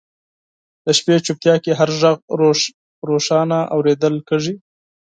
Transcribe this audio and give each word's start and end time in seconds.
د 0.85 0.87
شپې 0.97 1.15
چوپتیا 1.25 1.55
کې 1.63 1.71
هر 1.79 1.89
ږغ 1.99 2.17
روښانه 3.11 3.59
اورېدل 3.75 4.15
کېږي. 4.27 4.55